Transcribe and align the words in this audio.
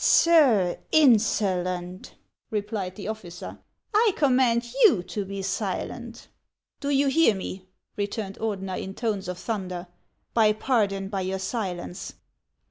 "Sir 0.01 0.79
Insolent/' 0.91 2.09
replied 2.49 2.95
the 2.95 3.07
officer," 3.07 3.59
I 3.93 4.13
command 4.15 4.67
you 4.83 5.03
to 5.03 5.25
be 5.25 5.43
silent!"" 5.43 6.27
Do 6.81 6.89
you 6.89 7.07
hear 7.07 7.35
me?" 7.35 7.67
returned 7.97 8.39
Ordener 8.39 8.81
in 8.81 8.95
tones 8.95 9.27
of 9.27 9.37
thun 9.37 9.67
der." 9.67 9.85
Buy 10.33 10.53
pardon 10.53 11.07
by 11.09 11.21
your 11.21 11.37
silence." 11.37 12.15